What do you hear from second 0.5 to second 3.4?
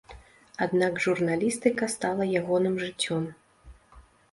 Аднак журналістыка стала ягоным жыццём.